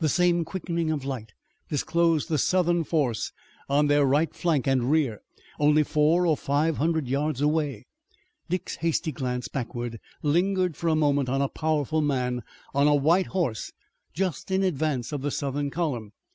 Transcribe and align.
The 0.00 0.08
same 0.08 0.46
quickening 0.46 0.90
of 0.90 1.04
light 1.04 1.34
disclosed 1.68 2.30
the 2.30 2.38
Southern 2.38 2.84
force 2.84 3.32
on 3.68 3.86
their 3.86 4.06
right 4.06 4.34
flank 4.34 4.66
and 4.66 4.90
rear, 4.90 5.20
only 5.60 5.82
four 5.82 6.24
or 6.24 6.38
five 6.38 6.78
hundred 6.78 7.06
yards 7.06 7.42
away. 7.42 7.84
Dick's 8.48 8.76
hasty 8.76 9.12
glance 9.12 9.46
backward 9.46 10.00
lingered 10.22 10.74
for 10.74 10.88
a 10.88 10.94
moment 10.96 11.28
on 11.28 11.42
a 11.42 11.50
powerful 11.50 12.00
man 12.00 12.40
on 12.72 12.86
a 12.88 12.94
white 12.94 13.26
horse 13.26 13.72
just 14.14 14.50
in 14.50 14.62
advance 14.62 15.12
of 15.12 15.20
the 15.20 15.30
Southern 15.30 15.68
column. 15.68 16.14